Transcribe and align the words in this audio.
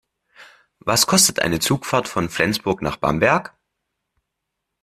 Was 0.79 1.05
kostet 1.05 1.37
eine 1.41 1.59
Zugfahrt 1.59 2.07
von 2.07 2.27
Flensburg 2.27 2.81
nach 2.81 2.95
Bamberg? 2.97 3.55